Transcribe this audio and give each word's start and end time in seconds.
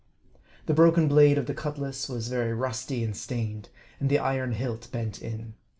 The 0.65 0.73
broken 0.73 1.07
blade 1.07 1.37
of 1.37 1.45
the 1.45 1.53
cutlass 1.53 2.09
was 2.09 2.27
very 2.27 2.53
rusty 2.55 3.03
and 3.03 3.15
stained; 3.15 3.69
and 3.99 4.09
the 4.09 4.17
iron 4.17 4.53
hilt 4.53 4.89
bent 4.91 5.21
in. 5.21 5.53